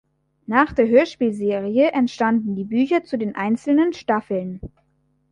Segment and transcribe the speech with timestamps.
[0.47, 4.59] Nach der Hörspielserie entstanden die Bücher zu den einzelnen Staffeln.